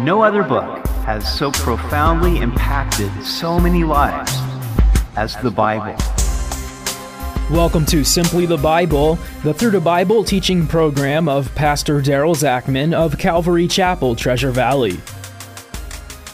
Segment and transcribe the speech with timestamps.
[0.00, 4.32] No other book has so profoundly impacted so many lives
[5.16, 5.96] as the Bible.
[7.50, 12.94] Welcome to Simply the Bible, the Through the Bible teaching program of Pastor Daryl Zachman
[12.94, 15.00] of Calvary Chapel, Treasure Valley.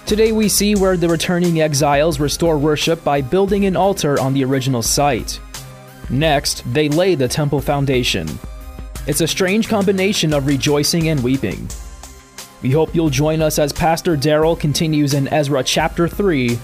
[0.05, 4.45] Today we see where the returning exiles restore worship by building an altar on the
[4.45, 5.41] original site.
[6.11, 8.29] Next, they lay the temple foundation.
[9.07, 11.67] It's a strange combination of rejoicing and weeping.
[12.65, 16.59] We hope you'll join us as Pastor Daryl continues in Ezra chapter 3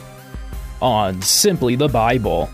[0.80, 2.48] on Simply the Bible.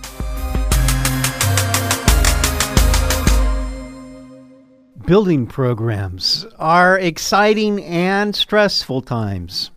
[5.07, 9.71] Building programs are exciting and stressful times.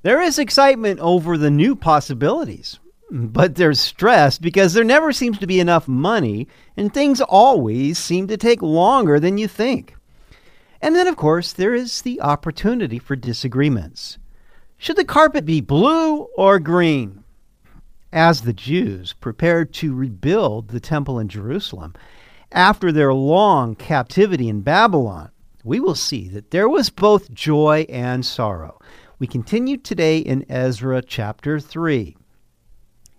[0.00, 5.46] There is excitement over the new possibilities, but there's stress because there never seems to
[5.46, 9.96] be enough money and things always seem to take longer than you think.
[10.82, 14.18] And then, of course, there is the opportunity for disagreements.
[14.76, 17.22] Should the carpet be blue or green?
[18.12, 21.94] As the Jews prepared to rebuild the temple in Jerusalem,
[22.50, 25.30] after their long captivity in Babylon,
[25.62, 28.80] we will see that there was both joy and sorrow.
[29.20, 32.16] We continue today in Ezra chapter 3.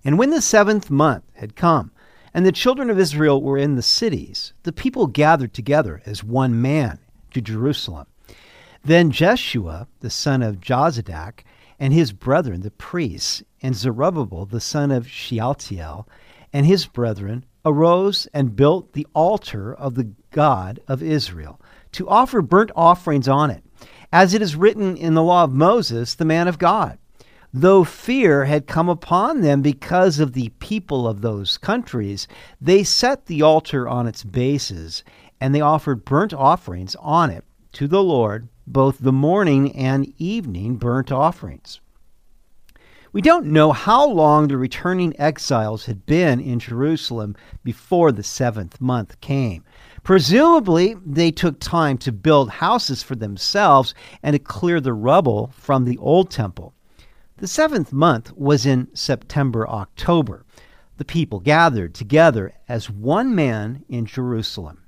[0.03, 1.91] And when the seventh month had come,
[2.33, 6.61] and the children of Israel were in the cities, the people gathered together as one
[6.61, 6.99] man
[7.33, 8.07] to Jerusalem.
[8.83, 11.43] Then Jeshua, the son of Jozadak,
[11.79, 16.07] and his brethren, the priests, and Zerubbabel, the son of Shealtiel,
[16.51, 21.59] and his brethren, arose and built the altar of the God of Israel
[21.93, 23.63] to offer burnt offerings on it,
[24.11, 26.97] as it is written in the law of Moses, the man of God.
[27.55, 32.27] Though fear had come upon them because of the people of those countries,
[32.59, 35.03] they set the altar on its bases,
[35.39, 40.75] and they offered burnt offerings on it to the Lord, both the morning and evening
[40.75, 41.81] burnt offerings.
[43.11, 48.81] We don't know how long the returning exiles had been in Jerusalem before the seventh
[48.81, 49.63] month came.
[50.01, 53.93] Presumably, they took time to build houses for themselves
[54.23, 56.73] and to clear the rubble from the old temple.
[57.37, 60.45] The seventh month was in September October.
[60.97, 64.82] The people gathered together as one man in Jerusalem.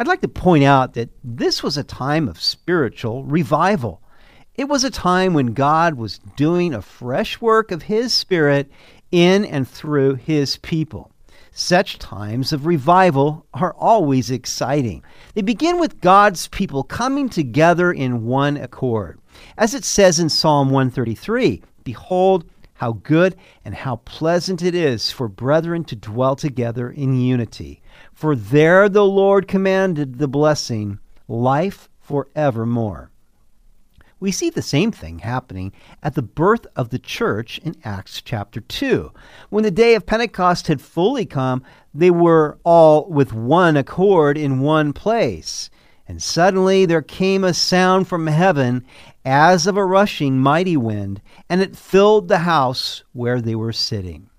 [0.00, 4.00] I'd like to point out that this was a time of spiritual revival.
[4.54, 8.72] It was a time when God was doing a fresh work of His Spirit
[9.12, 11.12] in and through His people.
[11.52, 15.02] Such times of revival are always exciting.
[15.34, 19.20] They begin with God's people coming together in one accord.
[19.58, 23.36] As it says in Psalm 133 Behold, how good
[23.66, 27.82] and how pleasant it is for brethren to dwell together in unity.
[28.20, 33.10] For there the Lord commanded the blessing, life forevermore
[34.20, 35.72] we see the same thing happening
[36.02, 39.10] at the birth of the church in Acts chapter 2.
[39.48, 41.64] When the day of Pentecost had fully come,
[41.94, 45.70] they were all with one accord in one place.
[46.06, 48.84] And suddenly there came a sound from heaven
[49.24, 54.29] as of a rushing mighty wind, and it filled the house where they were sitting.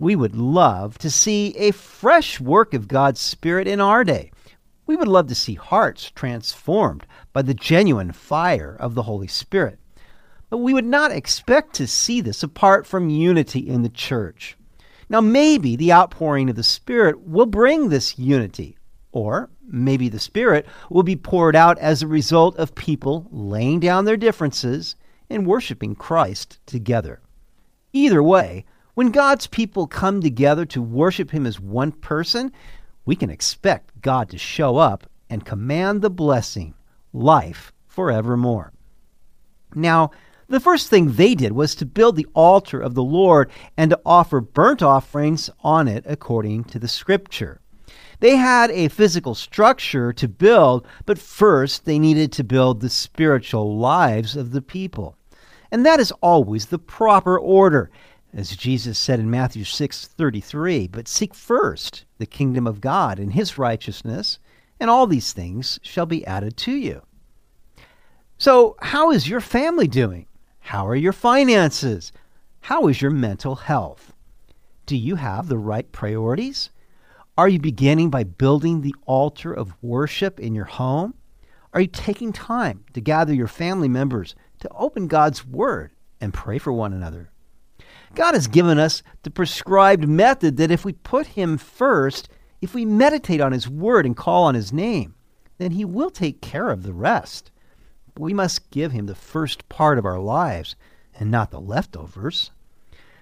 [0.00, 4.30] We would love to see a fresh work of God's Spirit in our day.
[4.86, 9.80] We would love to see hearts transformed by the genuine fire of the Holy Spirit.
[10.50, 14.56] But we would not expect to see this apart from unity in the church.
[15.10, 18.78] Now, maybe the outpouring of the Spirit will bring this unity,
[19.10, 24.04] or maybe the Spirit will be poured out as a result of people laying down
[24.04, 24.94] their differences
[25.28, 27.20] and worshiping Christ together.
[27.92, 28.64] Either way,
[28.98, 32.50] when God's people come together to worship Him as one person,
[33.04, 36.74] we can expect God to show up and command the blessing,
[37.12, 38.72] life forevermore.
[39.72, 40.10] Now,
[40.48, 44.00] the first thing they did was to build the altar of the Lord and to
[44.04, 47.60] offer burnt offerings on it according to the scripture.
[48.18, 53.78] They had a physical structure to build, but first they needed to build the spiritual
[53.78, 55.14] lives of the people.
[55.70, 57.92] And that is always the proper order
[58.32, 63.58] as Jesus said in Matthew 6:33, but seek first the kingdom of God and his
[63.58, 64.38] righteousness,
[64.78, 67.02] and all these things shall be added to you.
[68.36, 70.26] So, how is your family doing?
[70.60, 72.12] How are your finances?
[72.60, 74.12] How is your mental health?
[74.84, 76.70] Do you have the right priorities?
[77.38, 81.14] Are you beginning by building the altar of worship in your home?
[81.72, 86.58] Are you taking time to gather your family members to open God's Word and pray
[86.58, 87.30] for one another?
[88.14, 92.28] God has given us the prescribed method that if we put Him first,
[92.60, 95.14] if we meditate on His Word and call on His name,
[95.58, 97.50] then He will take care of the rest.
[98.18, 100.74] we must give him the first part of our lives
[101.18, 102.50] and not the leftovers.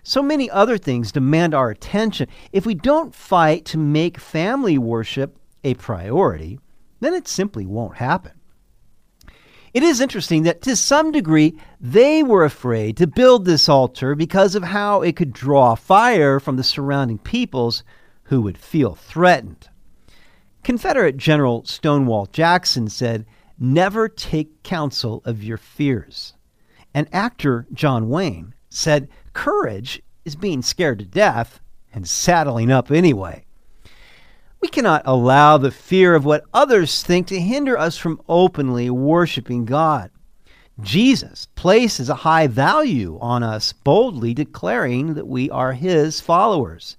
[0.02, 2.28] So many other things demand our attention.
[2.52, 6.60] If we don't fight to make family worship a priority,
[7.00, 8.35] then it simply won't happen.
[9.76, 14.54] It is interesting that to some degree they were afraid to build this altar because
[14.54, 17.84] of how it could draw fire from the surrounding peoples
[18.22, 19.68] who would feel threatened.
[20.64, 23.26] Confederate General Stonewall Jackson said,
[23.58, 26.32] Never take counsel of your fears.
[26.94, 31.60] And actor John Wayne said, Courage is being scared to death
[31.92, 33.44] and saddling up anyway.
[34.60, 39.64] We cannot allow the fear of what others think to hinder us from openly worshiping
[39.64, 40.10] God.
[40.80, 46.96] Jesus places a high value on us boldly declaring that we are his followers.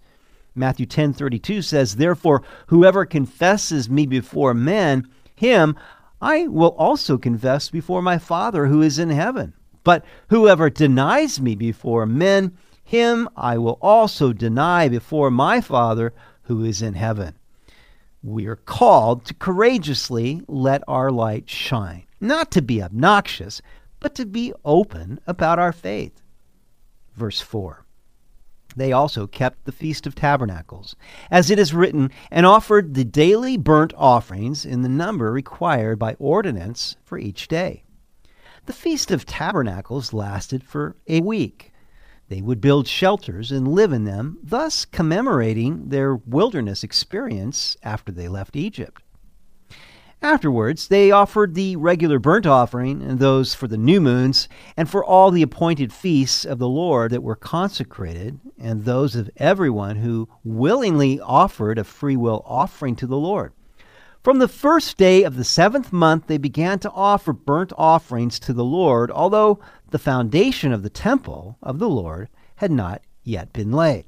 [0.56, 5.76] Matthew 10:32 says, "Therefore whoever confesses me before men, him
[6.20, 9.54] I will also confess before my Father who is in heaven.
[9.84, 16.14] But whoever denies me before men, him I will also deny before my Father
[16.44, 17.36] who is in heaven."
[18.28, 23.62] We are called to courageously let our light shine, not to be obnoxious,
[24.02, 26.22] but to be open about our faith.
[27.16, 27.86] Verse 4
[28.76, 30.98] They also kept the Feast of Tabernacles,
[31.32, 36.16] as it is written, and offered the daily burnt offerings in the number required by
[36.20, 37.86] ordinance for each day.
[38.66, 41.72] The Feast of Tabernacles lasted for a week
[42.30, 48.28] they would build shelters and live in them, thus commemorating their wilderness experience after they
[48.28, 49.02] left Egypt.
[50.22, 55.06] Afterwards, they offered the regular burnt offering and those for the new moons, and for
[55.06, 60.28] all the appointed feasts of the Lord that were consecrated, and those of everyone who
[60.44, 63.54] willingly offered a free will offering to the Lord.
[64.24, 68.54] From the first day of the seventh month, they began to offer burnt offerings to
[68.54, 69.60] the Lord, although
[69.92, 74.06] the foundation of the temple of the Lord had not yet been laid.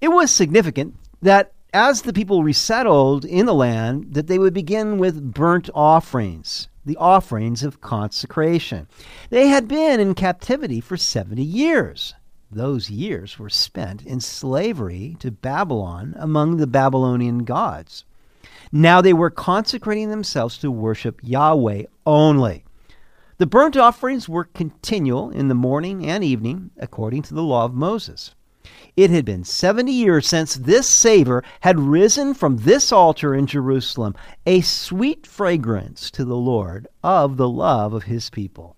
[0.00, 4.98] It was significant that as the people resettled in the land, that they would begin
[4.98, 8.88] with burnt offerings, the offerings of consecration.
[9.30, 12.14] They had been in captivity for 70 years.
[12.50, 18.04] Those years were spent in slavery to Babylon among the Babylonian gods.
[18.70, 22.64] Now they were consecrating themselves to worship Yahweh only.
[23.38, 27.74] The burnt offerings were continual in the morning and evening, according to the law of
[27.74, 28.34] Moses.
[28.96, 34.14] It had been 70 years since this savor had risen from this altar in Jerusalem,
[34.46, 38.76] a sweet fragrance to the Lord of the love of his people.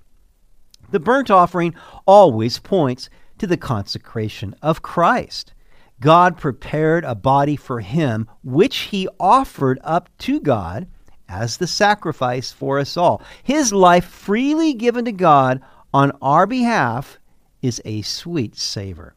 [0.90, 1.74] The burnt offering
[2.06, 5.53] always points to the consecration of Christ.
[6.00, 10.86] God prepared a body for him, which he offered up to God
[11.28, 13.22] as the sacrifice for us all.
[13.42, 15.60] His life freely given to God
[15.92, 17.18] on our behalf
[17.62, 19.14] is a sweet savor.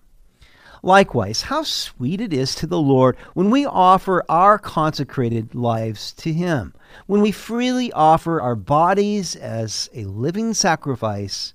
[0.83, 6.31] Likewise, how sweet it is to the Lord when we offer our consecrated lives to
[6.31, 6.73] Him,
[7.07, 11.53] when we freely offer our bodies as a living sacrifice.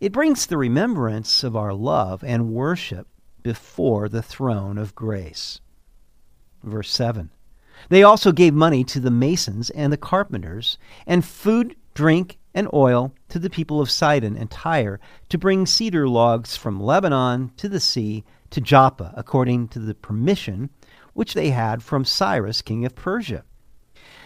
[0.00, 3.06] It brings the remembrance of our love and worship
[3.44, 5.60] before the throne of grace.
[6.64, 7.30] Verse 7
[7.88, 13.12] they also gave money to the masons and the carpenters, and food, drink, and oil
[13.28, 17.80] to the people of Sidon and Tyre to bring cedar logs from Lebanon to the
[17.80, 20.70] sea to Joppa, according to the permission
[21.14, 23.44] which they had from Cyrus, king of Persia.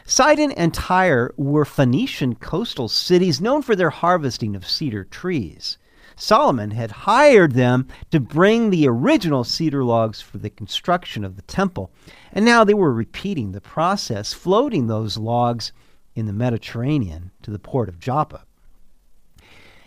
[0.05, 5.79] Sidon and Tyre were Phoenician coastal cities known for their harvesting of cedar trees.
[6.21, 11.43] Solomon had hired them to bring the original cedar logs for the construction of the
[11.43, 11.93] temple,
[12.33, 15.73] and now they were repeating the process, floating those logs
[16.17, 18.45] in the Mediterranean to the port of Joppa.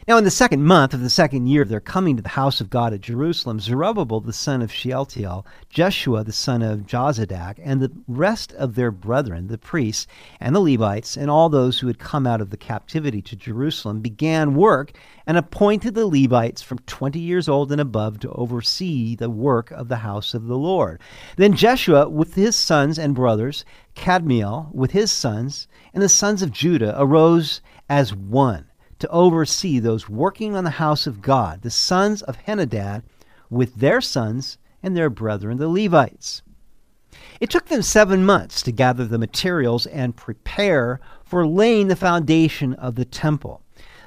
[0.08, 2.60] Now, in the second month of the second year of their coming to the house
[2.60, 7.80] of God at Jerusalem, Zerubbabel the son of Shealtiel, Jeshua the son of Jozadak, and
[7.80, 10.08] the rest of their brethren, the priests
[10.40, 14.02] and the Levites, and all those who had come out of the captivity to Jerusalem,
[14.02, 14.92] began work
[15.28, 19.88] and appointed the Levites from twenty years old and above to oversee the work of
[19.88, 21.00] the house of the Lord.
[21.38, 23.66] Then Jeshua with his sons and brothers,
[23.96, 28.66] Kadmiel with his sons, and the sons of Judah arose as one
[29.02, 33.04] to oversee those working on the house of God, the sons of Henadad,
[33.50, 36.42] with their sons and their brethren, the Levites.
[37.40, 42.74] It took them seven months to gather the materials and prepare for laying the foundation
[42.76, 43.62] of the temple.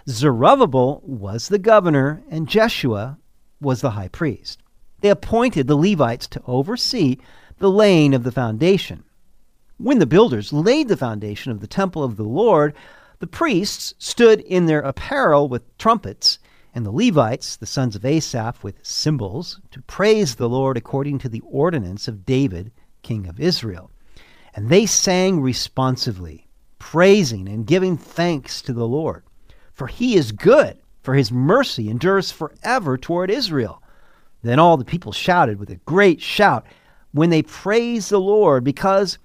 [0.08, 3.18] Zerubbabel was the governor, and Jeshua
[3.60, 4.60] was the high priest.
[5.00, 7.18] They appointed the Levites to oversee
[7.58, 9.04] the laying of the foundation.
[9.76, 12.74] When the builders laid the foundation of the temple of the Lord,
[13.24, 16.38] The priests stood in their apparel with trumpets,
[16.74, 21.30] and the Levites, the sons of Asaph, with cymbals, to praise the Lord according to
[21.30, 23.90] the ordinance of David, king of Israel.
[24.54, 29.24] And they sang responsively, praising and giving thanks to the Lord.
[29.72, 33.82] For he is good, for his mercy endures forever toward Israel.
[34.42, 36.66] Then all the people shouted with a great shout
[37.12, 39.16] when they praised the Lord, because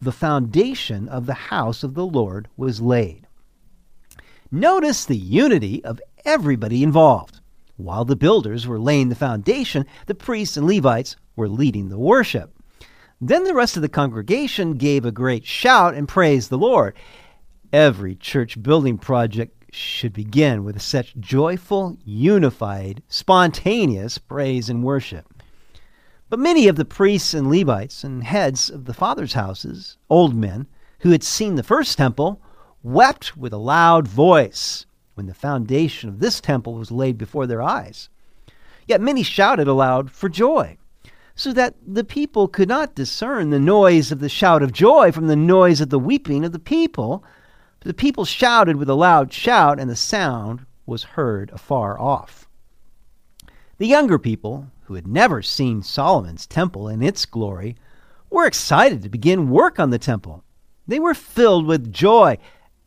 [0.00, 3.23] the foundation of the house of the Lord was laid.
[4.54, 7.40] Notice the unity of everybody involved.
[7.76, 12.56] While the builders were laying the foundation, the priests and Levites were leading the worship.
[13.20, 16.94] Then the rest of the congregation gave a great shout and praised the Lord.
[17.72, 25.34] Every church building project should begin with such joyful, unified, spontaneous praise and worship.
[26.28, 30.68] But many of the priests and Levites and heads of the fathers' houses, old men,
[31.00, 32.40] who had seen the first temple,
[32.84, 37.62] wept with a loud voice when the foundation of this temple was laid before their
[37.62, 38.10] eyes.
[38.86, 40.76] Yet many shouted aloud for joy,
[41.34, 45.28] so that the people could not discern the noise of the shout of joy from
[45.28, 47.24] the noise of the weeping of the people.
[47.80, 52.46] The people shouted with a loud shout, and the sound was heard afar off.
[53.78, 57.76] The younger people, who had never seen Solomon's temple in its glory,
[58.28, 60.44] were excited to begin work on the temple.
[60.86, 62.36] They were filled with joy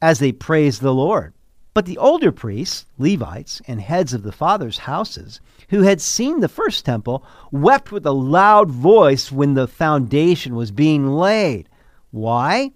[0.01, 1.33] as they praised the Lord.
[1.73, 5.39] But the older priests, Levites, and heads of the fathers' houses,
[5.69, 10.71] who had seen the first temple, wept with a loud voice when the foundation was
[10.71, 11.69] being laid.
[12.09, 12.71] Why?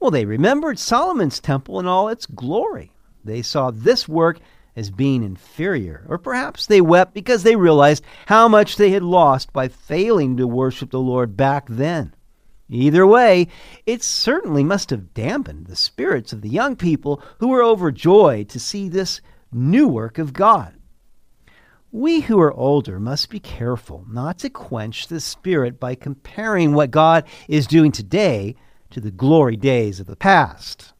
[0.00, 2.90] Well, they remembered Solomon's temple in all its glory.
[3.24, 4.40] They saw this work
[4.74, 9.52] as being inferior, or perhaps they wept because they realized how much they had lost
[9.52, 12.14] by failing to worship the Lord back then.
[12.68, 13.48] Either way,
[13.86, 18.58] it certainly must have dampened the spirits of the young people who were overjoyed to
[18.58, 19.20] see this
[19.52, 20.74] new work of God.
[21.90, 26.90] We who are older must be careful not to quench the spirit by comparing what
[26.90, 28.56] God is doing today
[28.90, 30.94] to the glory days of the past.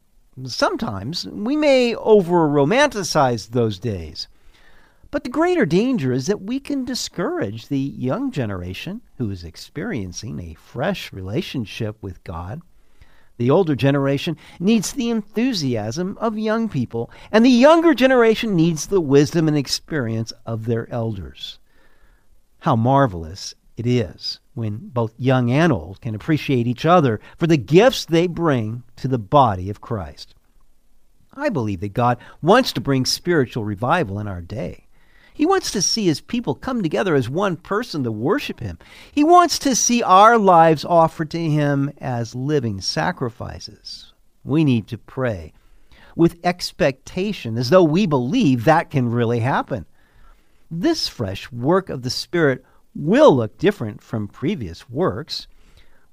[0.45, 4.27] Sometimes we may over romanticize those days.
[5.13, 10.39] But the greater danger is that we can discourage the young generation who is experiencing
[10.39, 12.63] a fresh relationship with God.
[13.37, 18.99] The older generation needs the enthusiasm of young people, and the younger generation needs the
[18.99, 21.59] wisdom and experience of their elders.
[22.61, 27.57] How marvelous it is when both young and old can appreciate each other for the
[27.57, 30.33] gifts they bring to the body of Christ.
[31.35, 34.87] I believe that God wants to bring spiritual revival in our day.
[35.33, 38.77] He wants to see his people come together as one person to worship him.
[39.11, 44.13] He wants to see our lives offered to him as living sacrifices.
[44.43, 45.53] We need to pray
[46.15, 49.85] with expectation as though we believe that can really happen.
[50.69, 52.63] This fresh work of the Spirit
[52.95, 55.47] will look different from previous works.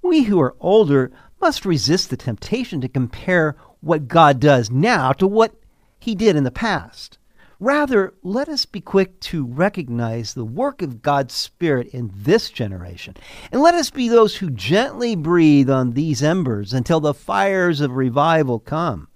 [0.03, 5.27] We who are older must resist the temptation to compare what God does now to
[5.27, 5.55] what
[5.99, 7.19] he did in the past.
[7.61, 13.14] Rather, let us be quick to recognize the work of God's Spirit in this generation.
[13.52, 17.93] And let us be those who gently breathe on these embers until the fires of
[17.93, 19.09] revival come.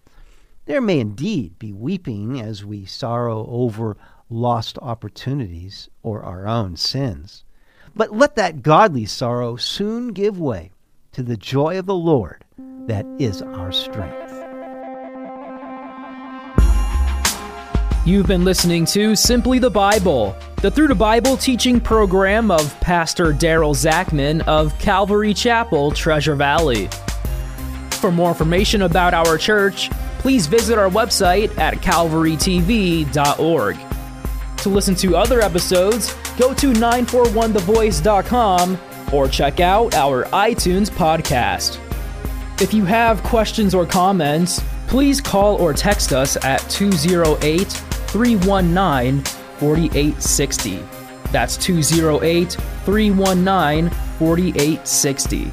[0.67, 3.97] There may indeed be weeping as we sorrow over
[4.29, 7.45] lost opportunities or our own sins.
[7.97, 10.73] But let that godly sorrow soon give way
[11.13, 12.45] to the joy of the Lord
[12.87, 14.24] that is our strength.
[18.07, 23.33] You've been listening to Simply the Bible, the Through the Bible teaching program of Pastor
[23.33, 26.91] Daryl Zachman of Calvary Chapel, Treasure Valley.
[27.93, 33.79] For more information about our church, please visit our website at calvarytv.org.
[34.59, 38.79] To listen to other episodes, go to 941thevoice.com
[39.15, 41.81] or check out our iTunes podcast.
[42.61, 47.83] If you have questions or comments, please call or text us at 208
[48.15, 49.25] 319
[49.59, 50.79] 4860.
[51.33, 52.53] That's 208
[52.85, 55.53] 319 4860.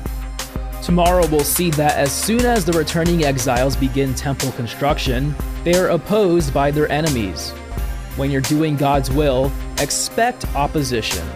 [0.83, 5.87] Tomorrow we'll see that as soon as the returning exiles begin temple construction, they are
[5.87, 7.49] opposed by their enemies.
[8.15, 11.27] When you're doing God's will, expect opposition.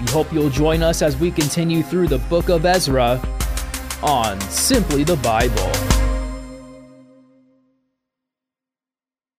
[0.00, 3.20] We hope you'll join us as we continue through the book of Ezra
[4.02, 5.83] on Simply the Bible.